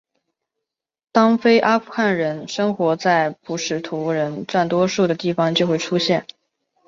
[1.11, 6.25] 当非阿富汗人生活在普什图人占多数的地方就会出现。